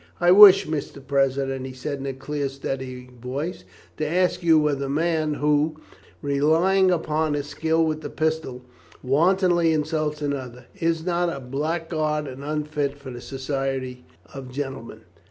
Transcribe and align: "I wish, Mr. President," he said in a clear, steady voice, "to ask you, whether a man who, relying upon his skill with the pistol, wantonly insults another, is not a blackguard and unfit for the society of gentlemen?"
"I 0.19 0.31
wish, 0.31 0.65
Mr. 0.65 0.99
President," 1.05 1.63
he 1.63 1.73
said 1.73 1.99
in 1.99 2.07
a 2.07 2.13
clear, 2.13 2.49
steady 2.49 3.07
voice, 3.21 3.65
"to 3.97 4.07
ask 4.07 4.41
you, 4.41 4.57
whether 4.57 4.87
a 4.87 4.89
man 4.89 5.35
who, 5.35 5.75
relying 6.23 6.89
upon 6.89 7.35
his 7.35 7.45
skill 7.45 7.85
with 7.85 8.01
the 8.01 8.09
pistol, 8.09 8.63
wantonly 9.03 9.71
insults 9.71 10.23
another, 10.23 10.65
is 10.79 11.05
not 11.05 11.29
a 11.31 11.39
blackguard 11.39 12.25
and 12.25 12.43
unfit 12.43 12.97
for 12.97 13.11
the 13.11 13.21
society 13.21 14.03
of 14.33 14.49
gentlemen?" 14.51 15.01